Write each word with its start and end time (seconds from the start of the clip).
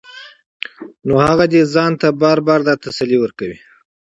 نو 1.07 1.13
هغه 1.27 1.45
دې 1.53 1.61
ځان 1.73 1.91
له 2.01 2.09
بار 2.21 2.37
بار 2.47 2.59
دا 2.67 2.73
تسلي 2.85 3.17
ورکوي 3.19 3.57